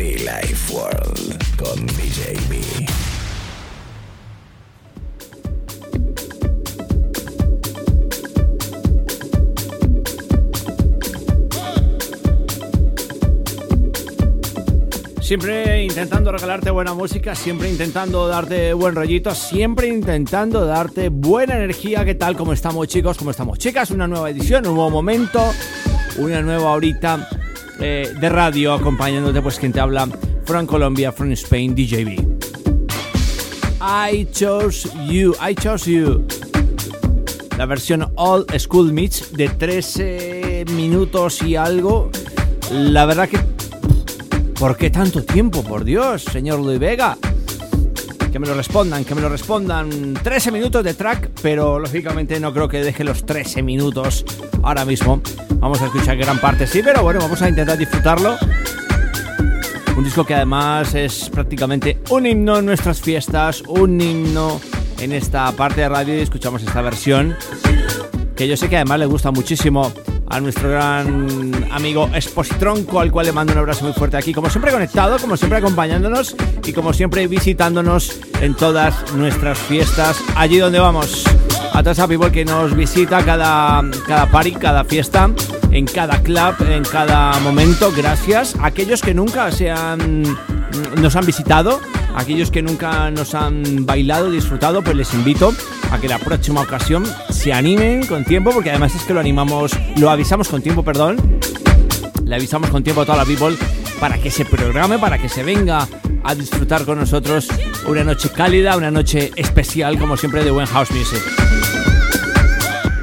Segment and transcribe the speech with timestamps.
[0.00, 2.58] Life World con DJ B.
[15.20, 22.06] Siempre intentando regalarte buena música, siempre intentando darte buen rollito, siempre intentando darte buena energía.
[22.06, 22.38] ¿Qué tal?
[22.38, 23.18] ¿Cómo estamos chicos?
[23.18, 23.90] ¿Cómo estamos chicas?
[23.90, 25.52] Una nueva edición, un nuevo momento,
[26.16, 27.28] una nueva horita
[27.80, 30.08] eh, de radio acompañándote pues quien te habla
[30.44, 32.20] from Colombia, from Spain, DJB.
[33.80, 36.26] I chose you, I chose you.
[37.56, 42.10] La versión All School Mix de 13 minutos y algo.
[42.70, 43.38] La verdad que
[44.60, 45.62] ¿Por qué tanto tiempo?
[45.62, 47.16] Por Dios, señor Luis Vega.
[48.32, 50.14] Que me lo respondan, que me lo respondan.
[50.14, 54.24] 13 minutos de track, pero lógicamente no creo que deje los 13 minutos
[54.62, 55.20] ahora mismo.
[55.56, 58.36] Vamos a escuchar gran parte, sí, pero bueno, vamos a intentar disfrutarlo.
[59.96, 64.60] Un disco que además es prácticamente un himno en nuestras fiestas, un himno
[65.00, 67.36] en esta parte de radio y escuchamos esta versión
[68.40, 69.92] que yo sé que además le gusta muchísimo
[70.26, 74.50] a nuestro gran amigo Espositronco, al cual le mando un abrazo muy fuerte aquí, como
[74.50, 80.78] siempre conectado, como siempre acompañándonos y como siempre visitándonos en todas nuestras fiestas, allí donde
[80.78, 81.24] vamos.
[81.72, 85.30] A toda esa people que nos visita cada, cada party, cada fiesta,
[85.70, 88.56] en cada club, en cada momento, gracias.
[88.60, 90.22] Aquellos que nunca se han,
[90.96, 91.80] nos han visitado,
[92.16, 95.54] aquellos que nunca nos han bailado, disfrutado, pues les invito
[95.90, 99.72] a que la próxima ocasión se animen con tiempo, porque además es que lo animamos,
[99.96, 101.16] lo avisamos con tiempo, perdón.
[102.30, 103.56] Le avisamos con tiempo a toda la people
[103.98, 105.88] para que se programe, para que se venga
[106.22, 107.48] a disfrutar con nosotros
[107.88, 111.20] una noche cálida, una noche especial, como siempre, de buen house music.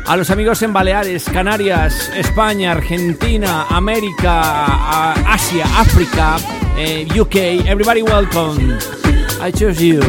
[0.05, 6.37] A los amigos en Baleares, Canarias, España, Argentina, América, Asia, África,
[6.77, 8.77] eh, UK, everybody welcome.
[9.41, 9.99] I choose you.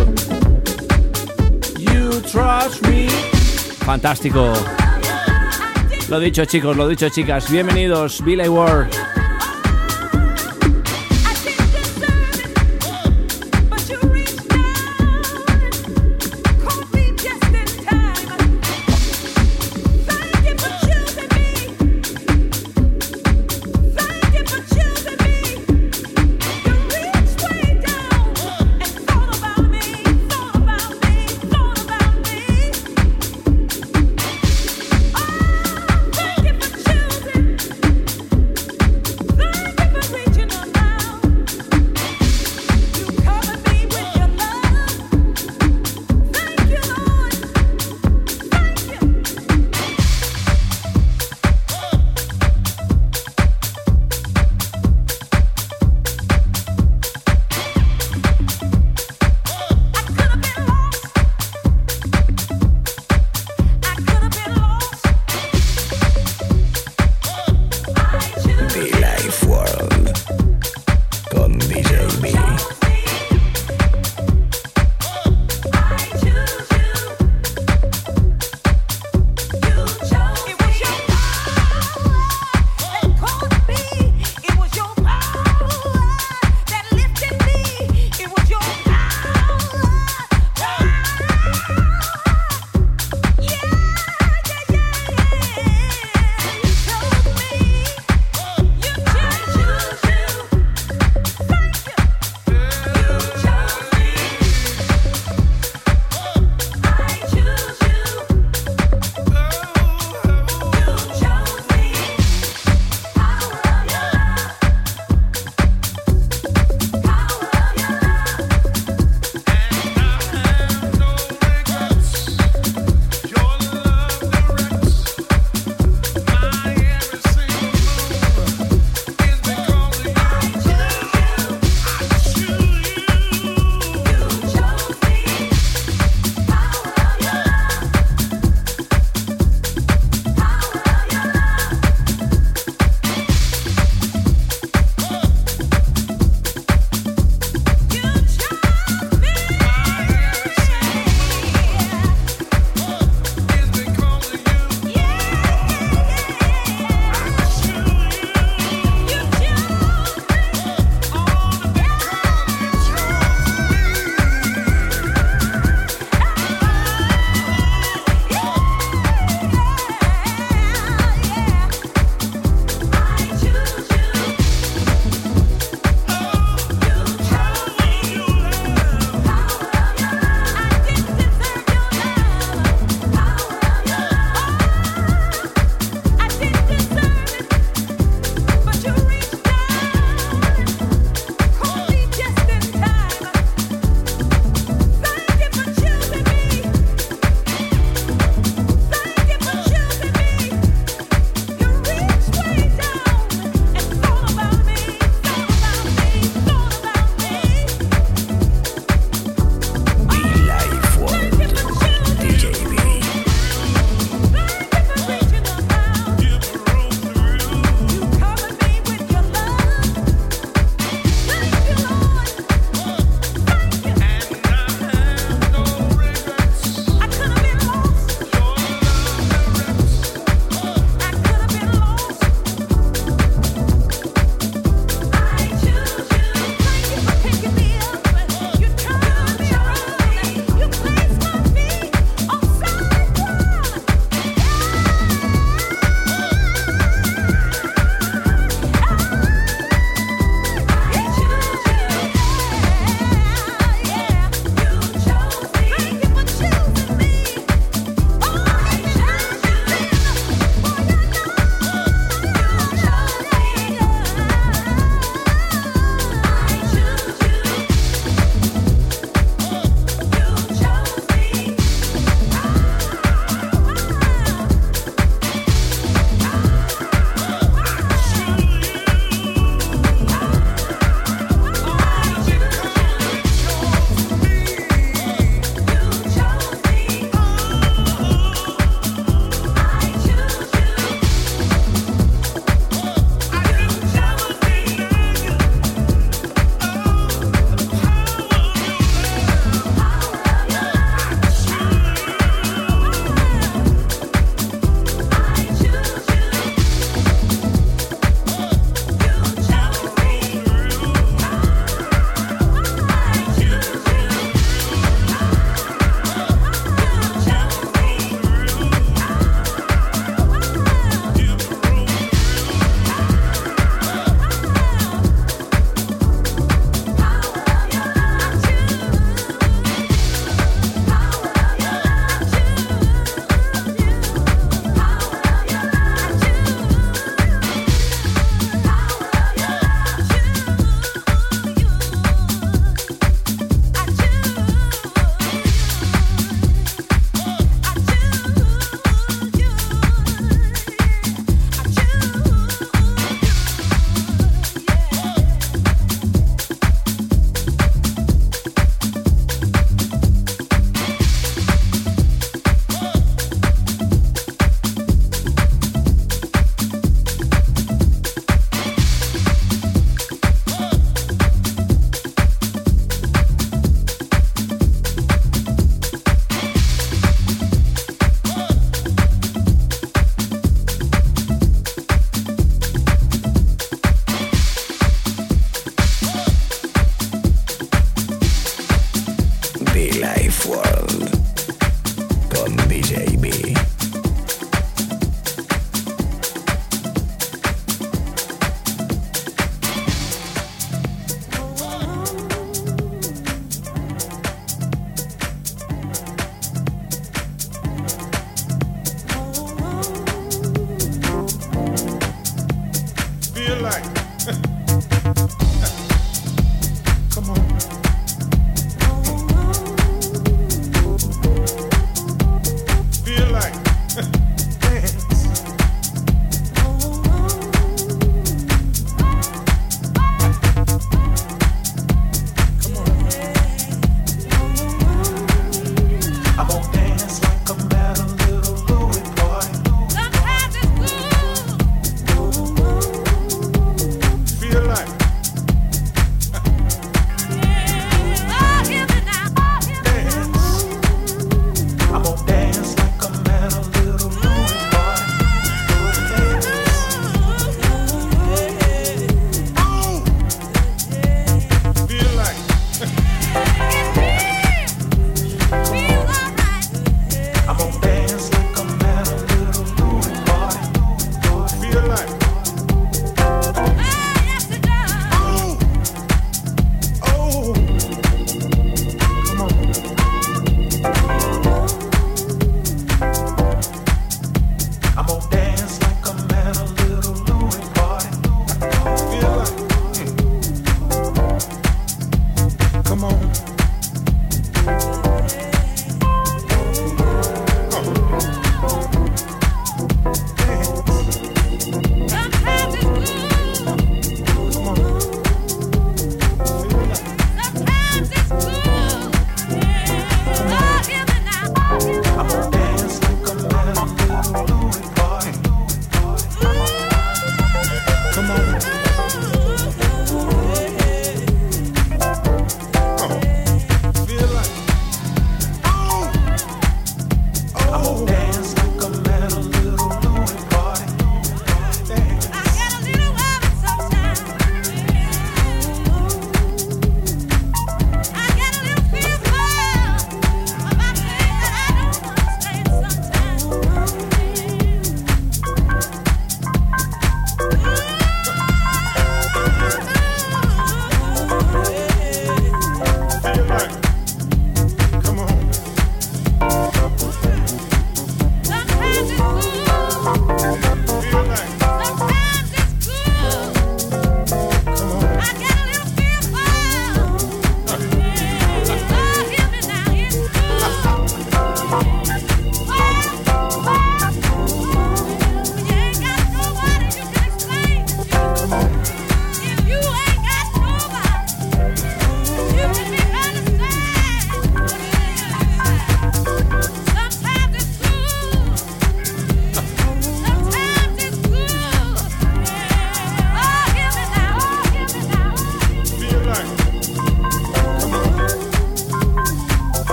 [1.77, 3.09] You trust me.
[3.85, 4.53] Fantástico.
[6.09, 9.18] Lo dicho chicos, lo dicho chicas, bienvenidos, Billy Ward.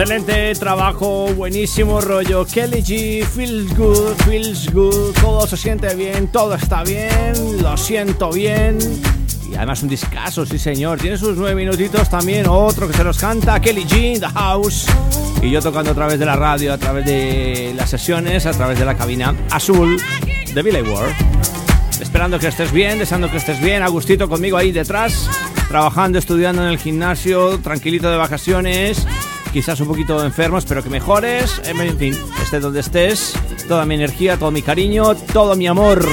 [0.00, 2.46] Excelente trabajo, buenísimo rollo.
[2.46, 5.12] Kelly G, feels good, feels good.
[5.20, 8.78] Todo se siente bien, todo está bien, lo siento bien.
[9.50, 11.00] Y además un discazo, sí señor.
[11.00, 12.46] Tiene sus nueve minutitos también.
[12.48, 14.86] Otro que se los canta, Kelly G, The House.
[15.42, 18.78] Y yo tocando a través de la radio, a través de las sesiones, a través
[18.78, 20.00] de la cabina azul
[20.54, 21.10] de Billy Ward.
[22.00, 23.82] Esperando que estés bien, deseando que estés bien.
[23.82, 25.28] Agustito conmigo ahí detrás,
[25.66, 29.04] trabajando, estudiando en el gimnasio, tranquilito de vacaciones
[29.52, 31.60] quizás un poquito enfermos, pero que mejores.
[31.64, 33.34] En fin, estés donde estés,
[33.66, 36.06] toda mi energía, todo mi cariño, todo mi amor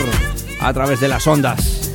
[0.60, 1.92] a través de las ondas.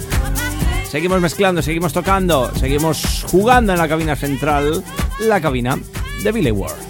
[0.91, 4.83] Seguimos mezclando, seguimos tocando, seguimos jugando en la cabina central,
[5.21, 5.79] la cabina
[6.25, 6.90] de Billy Ward.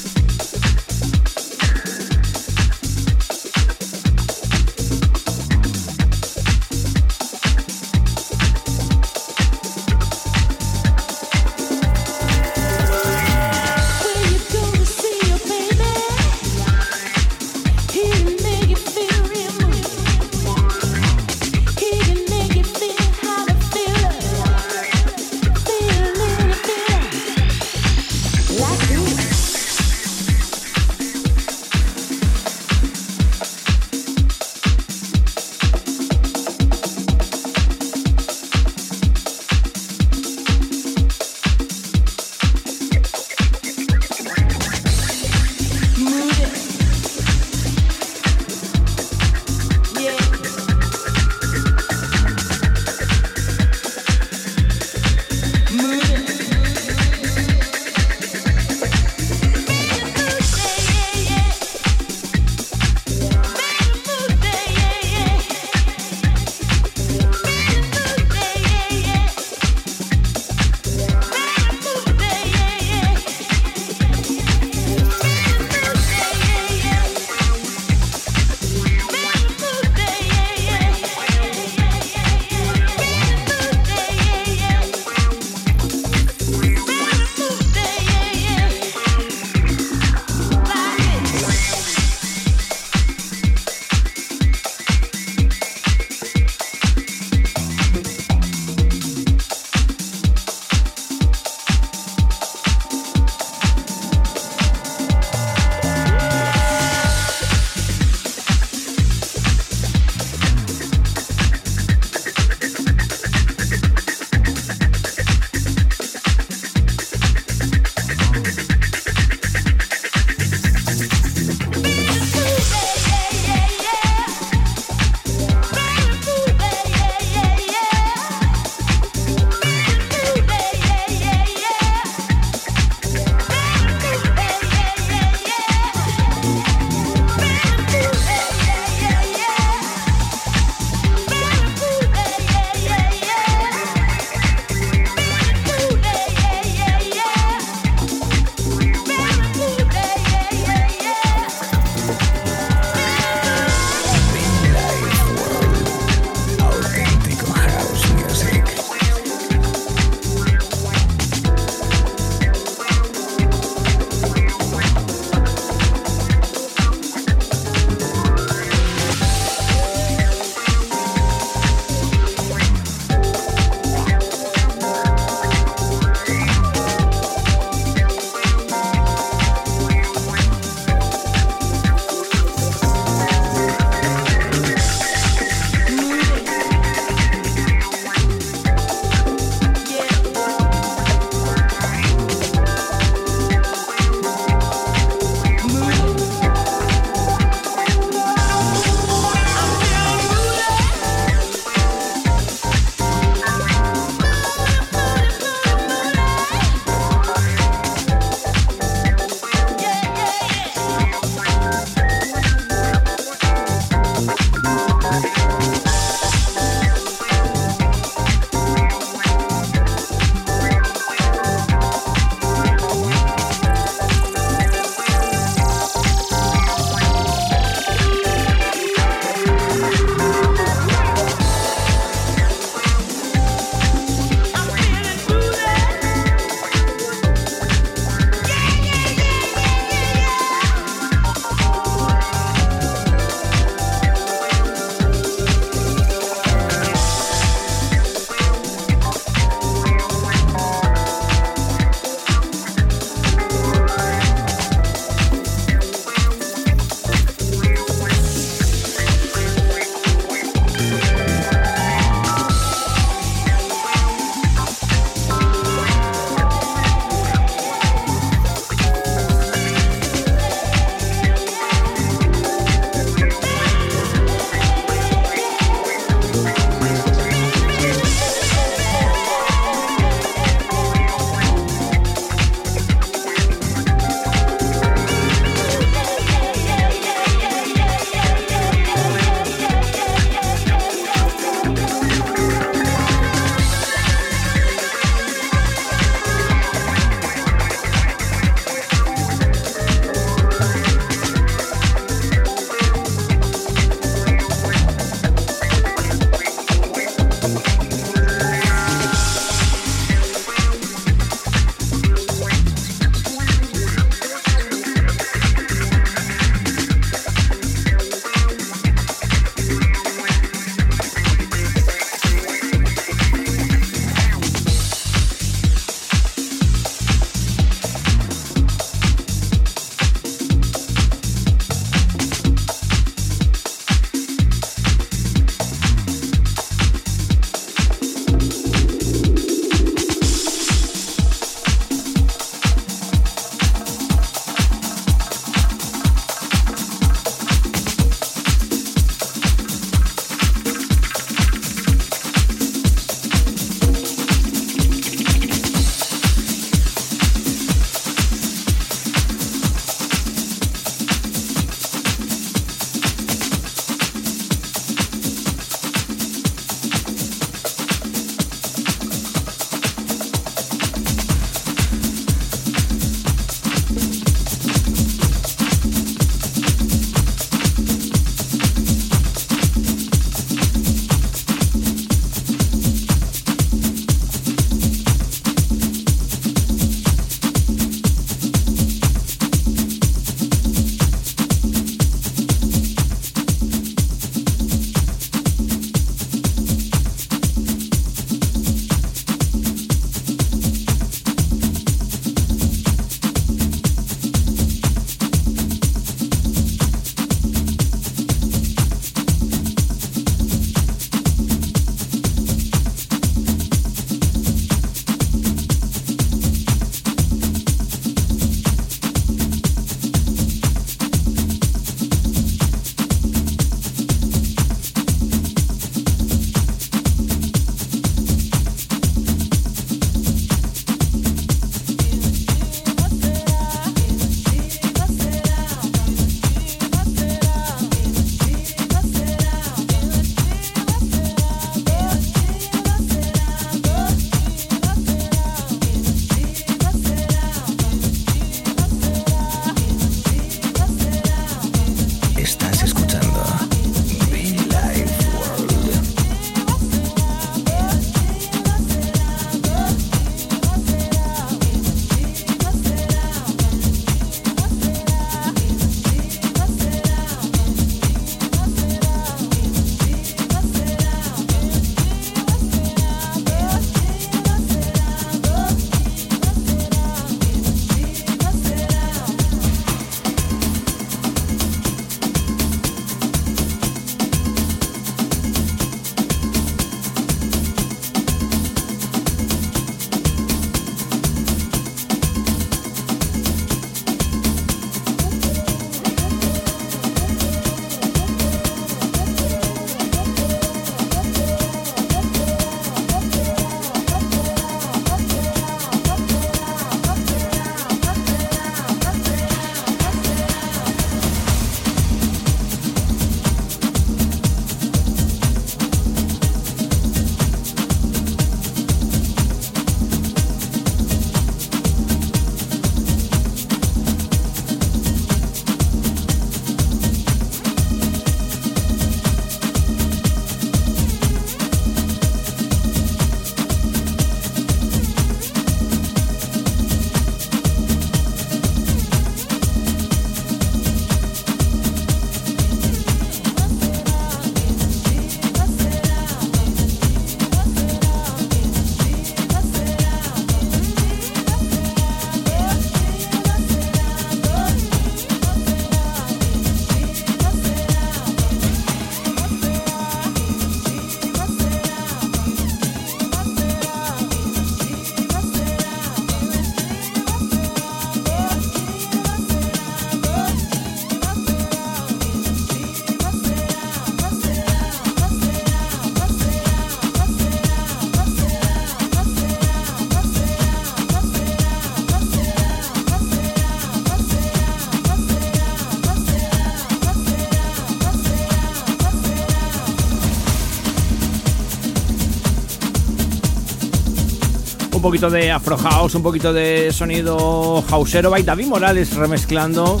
[595.10, 595.76] Poquito de Afro
[596.14, 598.30] un poquito de sonido houseero.
[598.30, 600.00] Va David Morales remezclando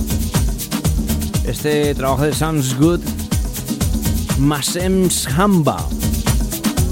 [1.44, 3.00] este trabajo de Sounds Good.
[4.38, 5.84] Masems Hamba.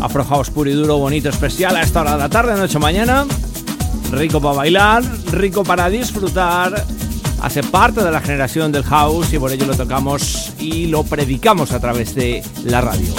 [0.00, 3.24] Afro House puro y duro, bonito, especial a esta hora de la tarde, noche, mañana.
[4.10, 6.84] Rico para bailar, rico para disfrutar.
[7.40, 11.70] Hace parte de la generación del house y por ello lo tocamos y lo predicamos
[11.70, 13.14] a través de la radio.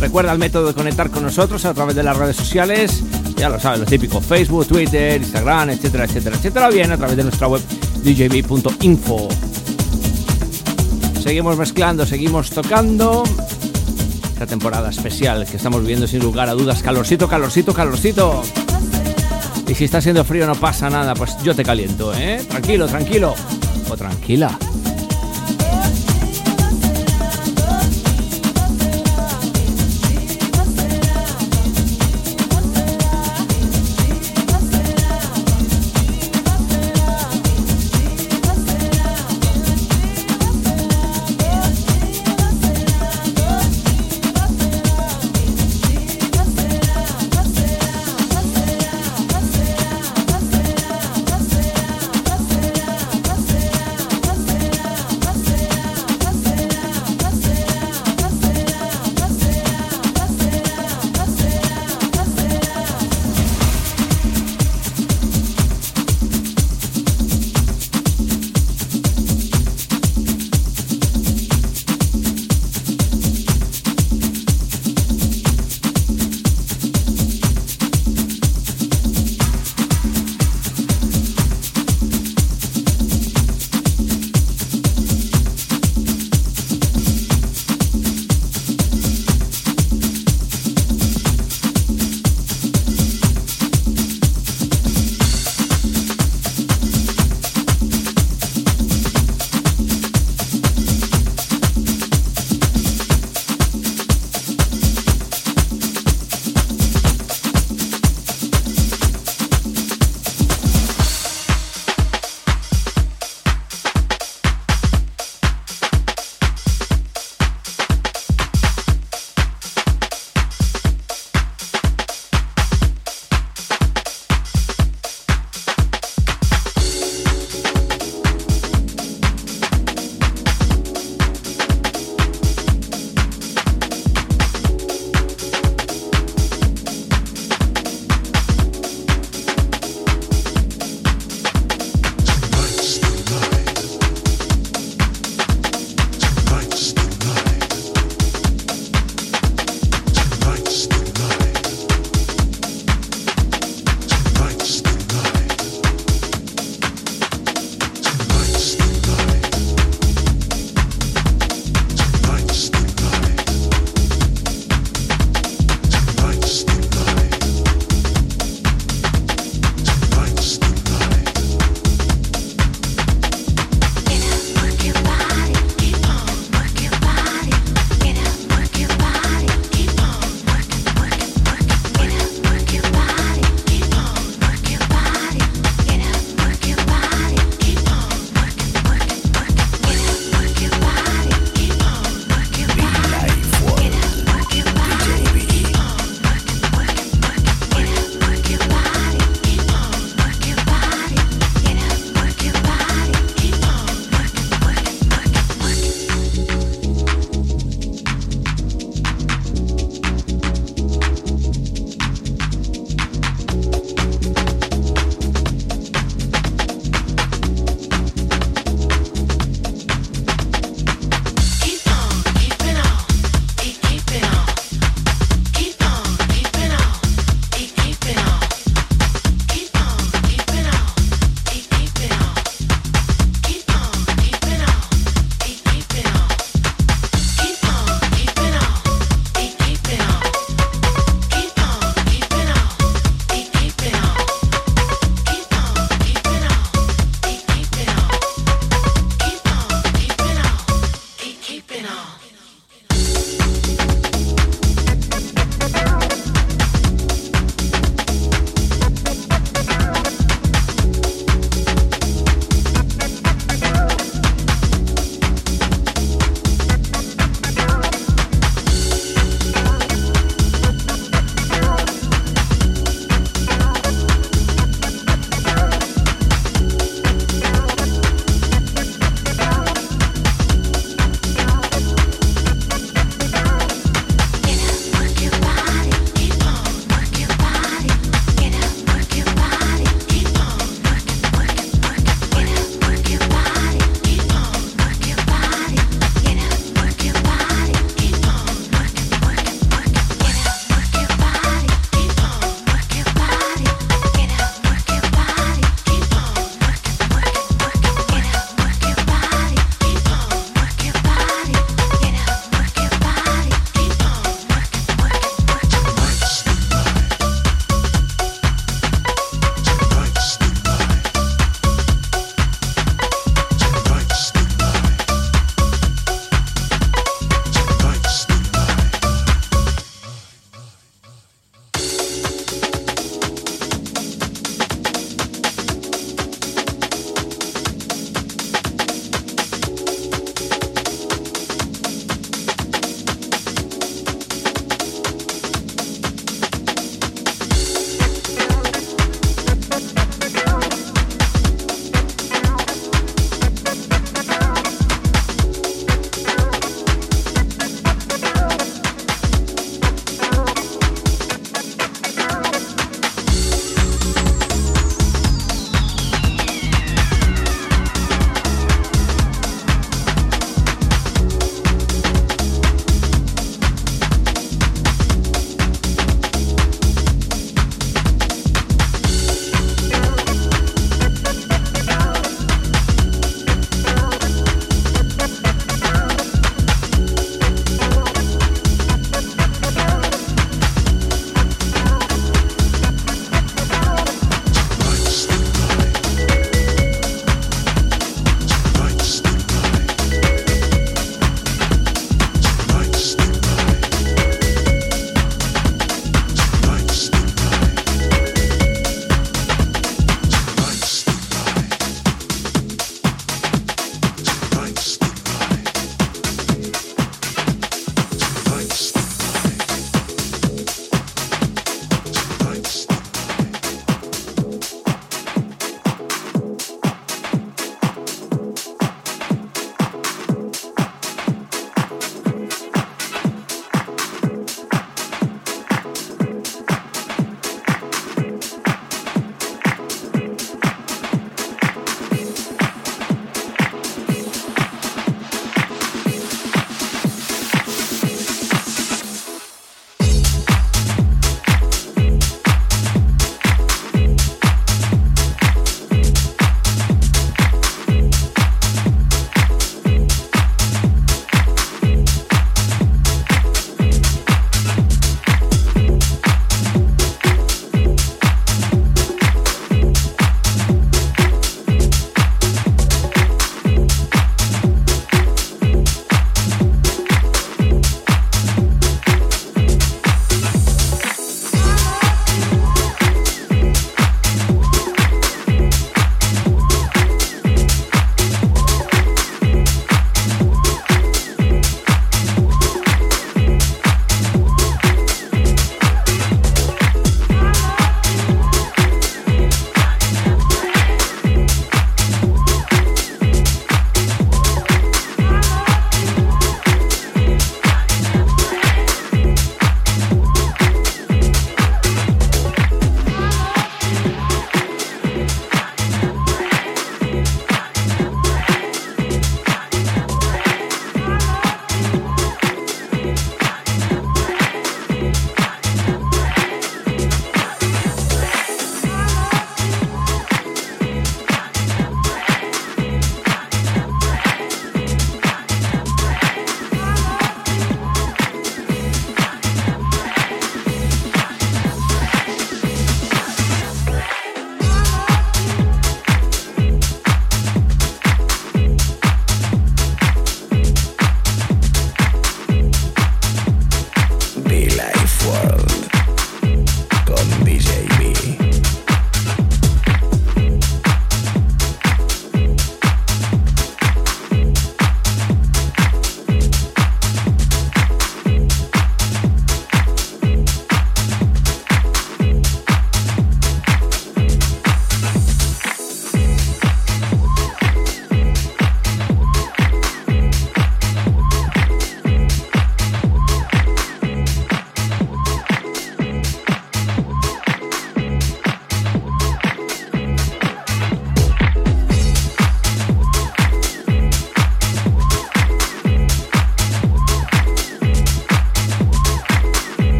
[0.00, 3.04] Recuerda el método de conectar con nosotros a través de las redes sociales,
[3.36, 7.24] ya lo sabes, lo típico, Facebook, Twitter, Instagram, etcétera, etcétera, etcétera, bien a través de
[7.24, 7.60] nuestra web
[8.02, 9.28] djb.info.
[11.22, 13.24] Seguimos mezclando, seguimos tocando.
[14.32, 18.42] Esta temporada especial que estamos viviendo sin lugar a dudas, calorcito, calorcito, calorcito.
[19.66, 22.44] Y si está haciendo frío no pasa nada, pues yo te caliento, ¿eh?
[22.48, 23.34] Tranquilo, tranquilo.
[23.88, 24.58] O tranquila.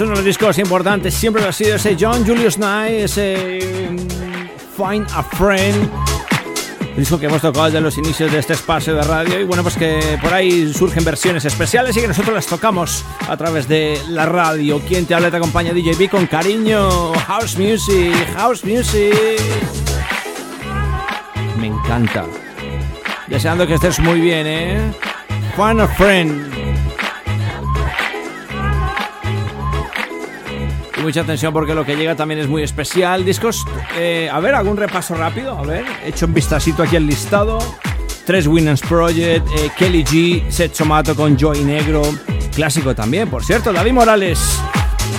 [0.00, 3.98] Uno de los discos importantes, siempre lo ha sido ese John Julius Nye, ese mm,
[4.76, 5.90] Find a Friend.
[6.96, 9.76] disco que hemos tocado desde los inicios de este espacio de radio y bueno pues
[9.76, 14.26] que por ahí surgen versiones especiales y que nosotros las tocamos a través de la
[14.26, 14.80] radio.
[14.80, 17.12] Quien te habla te acompaña DJB con cariño.
[17.26, 19.14] House Music, House Music.
[21.58, 22.26] Me encanta.
[23.28, 24.92] Deseando que estés muy bien, ¿eh?
[25.56, 26.49] Find a Friend.
[31.02, 33.24] Mucha atención porque lo que llega también es muy especial.
[33.24, 33.64] Discos,
[33.96, 35.56] eh, a ver, algún repaso rápido.
[35.58, 37.58] A ver, he hecho un vistacito aquí al listado.
[38.24, 42.02] Tres Winners Project, eh, Kelly G, Set Somato con Joy Negro.
[42.54, 44.60] Clásico también, por cierto, David Morales.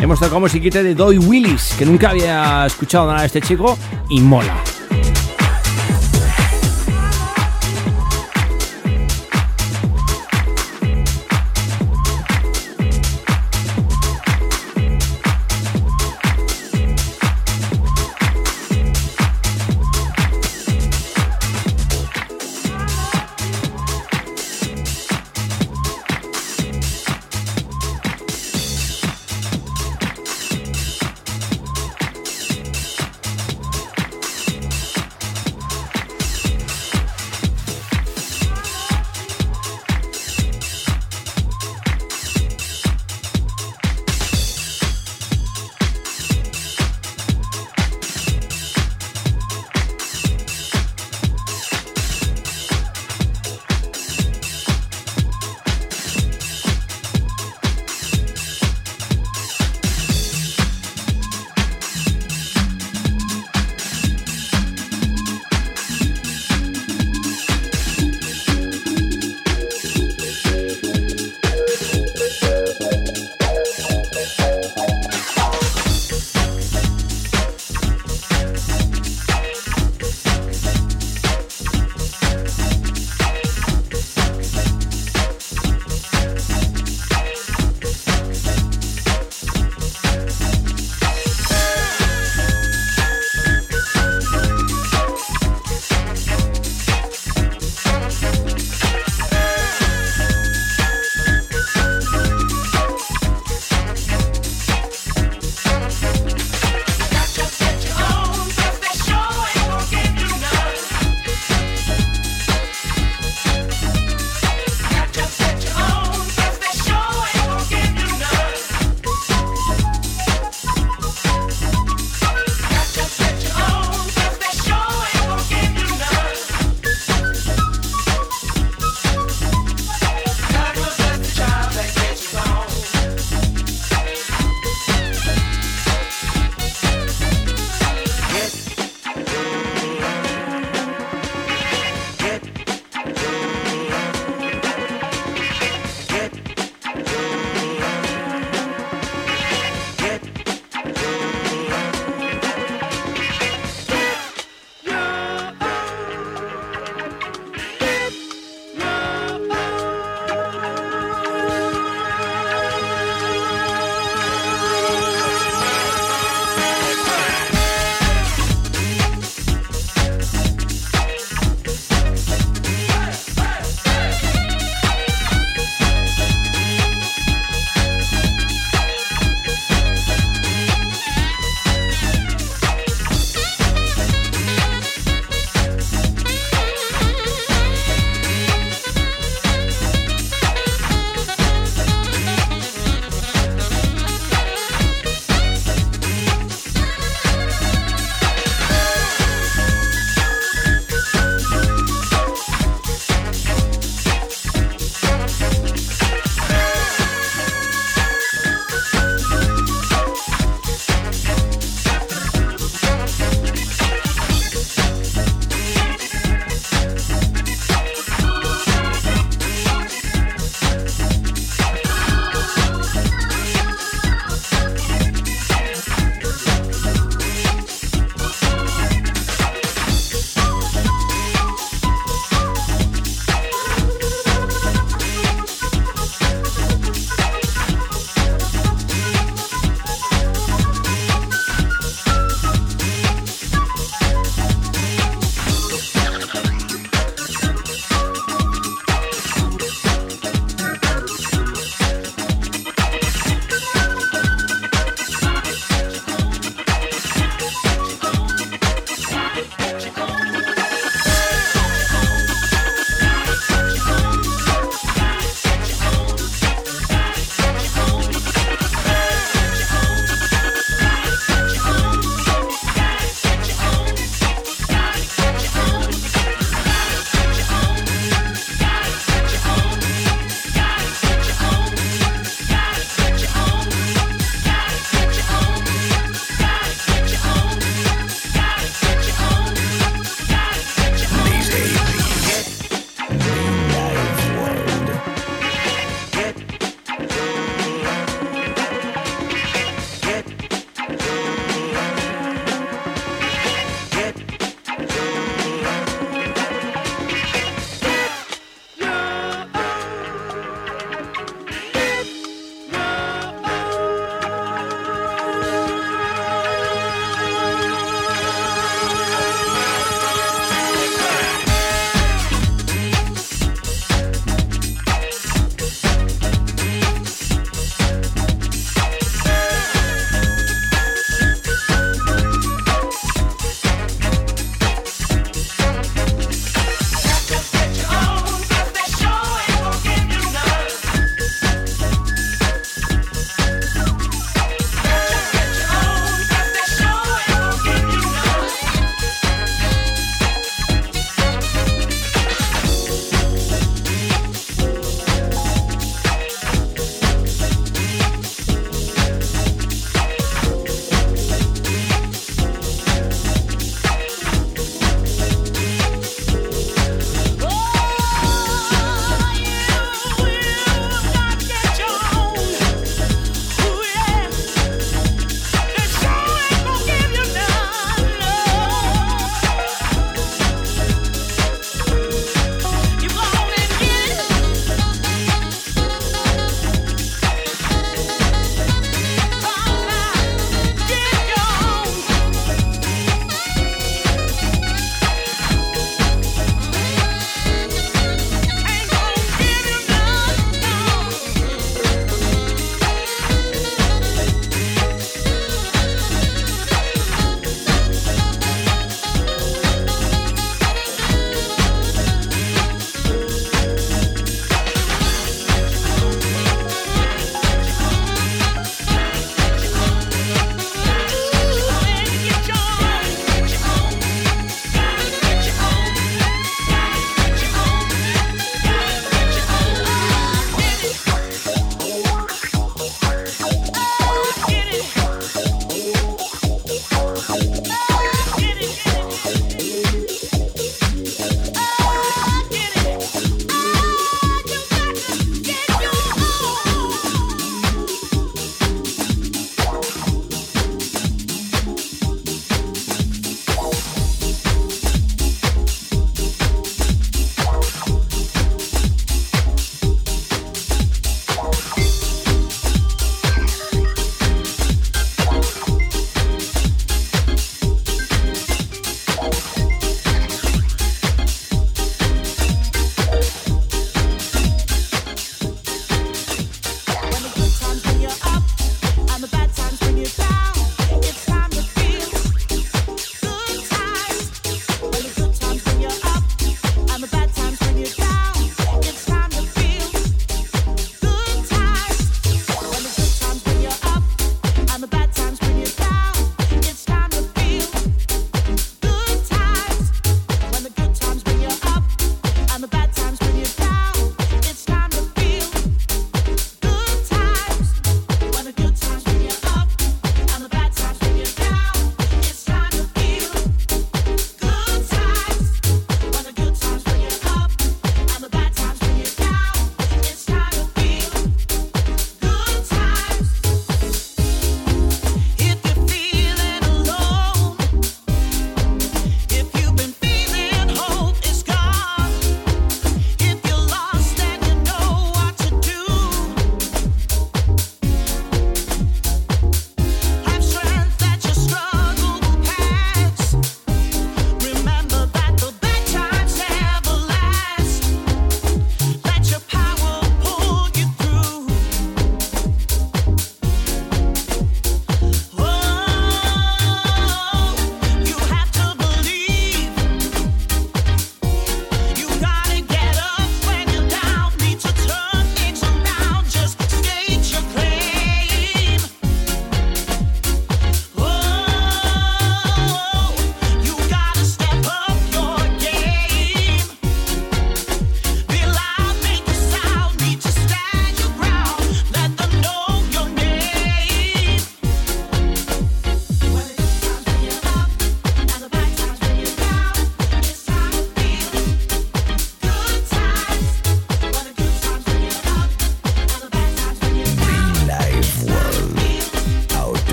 [0.00, 4.20] Hemos tocado musiquita de Doy Willis, que nunca había escuchado nada de este chico y
[4.20, 4.54] mola.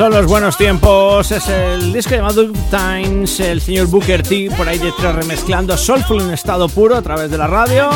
[0.00, 4.78] Son los buenos tiempos, es el disco llamado Times, el señor Booker T por ahí
[4.78, 7.90] detrás remezclando Soulful en estado puro a través de la radio.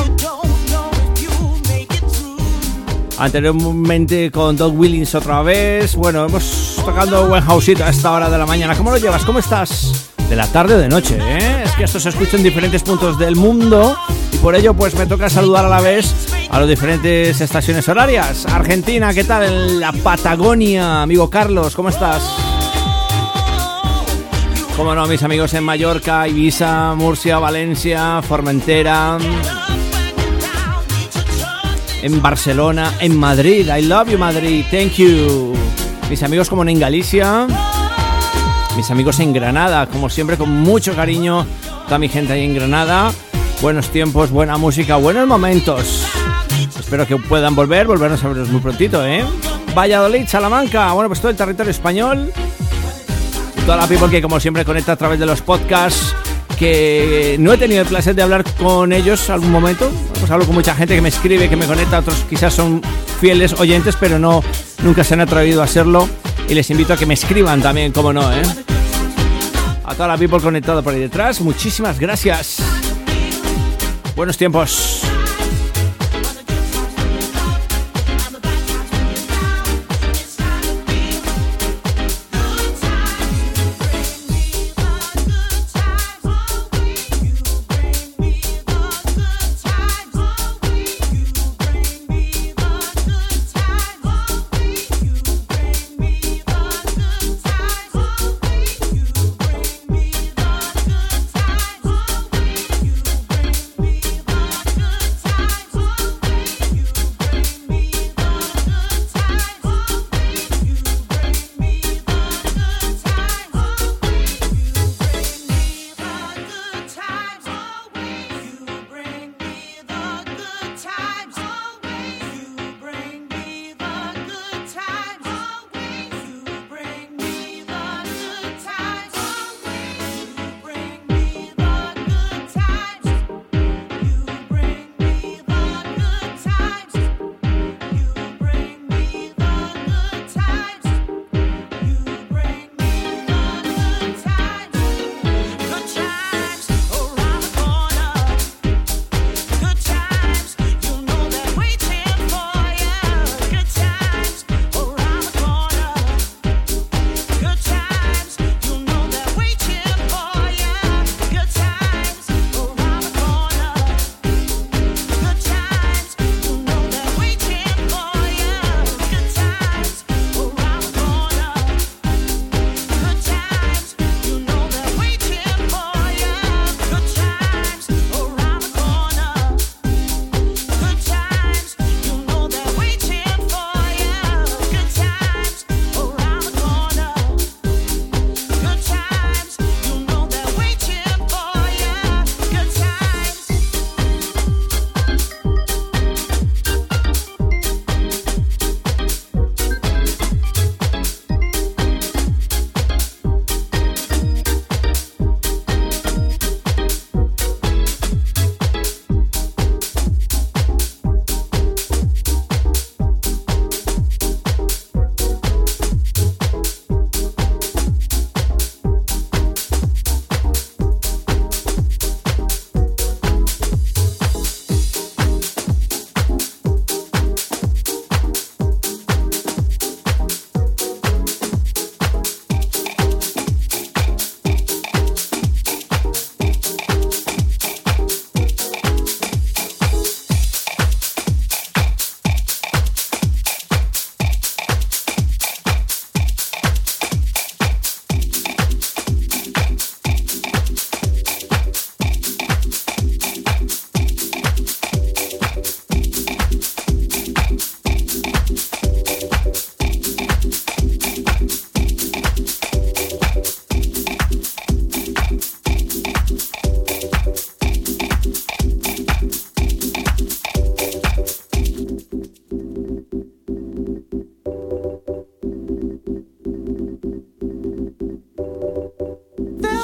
[3.17, 5.97] Anteriormente con Doug Willings otra vez.
[5.97, 8.77] Bueno, hemos tocando buen houseito a esta hora de la mañana.
[8.77, 9.25] ¿Cómo lo llevas?
[9.25, 10.11] ¿Cómo estás?
[10.29, 11.63] De la tarde o de noche, ¿eh?
[11.65, 13.97] Es que esto se escucha en diferentes puntos del mundo
[14.31, 18.47] y por ello pues me toca saludar a la vez a las diferentes estaciones horarias.
[18.47, 19.43] Argentina, ¿qué tal?
[19.43, 22.23] En la Patagonia, amigo Carlos, ¿cómo estás?
[24.77, 29.19] Cómo no, mis amigos en Mallorca, Ibiza, Murcia, Valencia, Formentera,
[32.03, 33.69] en Barcelona, en Madrid.
[33.77, 34.65] I love you, Madrid.
[34.71, 35.55] Thank you.
[36.09, 37.49] Mis amigos como en Galicia,
[38.77, 41.47] mis amigos en Granada, como siempre, con mucho cariño,
[41.87, 43.11] toda mi gente ahí en Granada.
[43.61, 46.14] Buenos tiempos, buena música, buenos momentos.
[46.95, 49.25] Espero que puedan volver, volvernos a verlos muy prontito, ¿eh?
[49.77, 52.33] Valladolid, Salamanca, bueno, pues todo el territorio español.
[53.67, 56.15] Toda la people que como siempre conecta a través de los podcasts,
[56.57, 59.91] que no he tenido el placer de hablar con ellos algún momento.
[60.21, 62.81] Pues hablo con mucha gente que me escribe, que me conecta, otros quizás son
[63.21, 64.45] fieles oyentes, pero no
[64.85, 66.09] nunca se han atrevido a hacerlo.
[66.49, 68.43] Y les invito a que me escriban también, como no, ¿eh?
[69.85, 72.59] A toda la people conectada por ahí detrás, muchísimas gracias.
[74.15, 75.04] Buenos tiempos.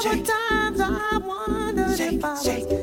[0.03, 2.43] shake, times I wondered shake, if I was.
[2.43, 2.80] Shake.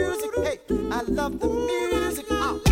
[0.00, 0.58] Music, hey,
[0.90, 2.26] I love the music.
[2.30, 2.67] Uh,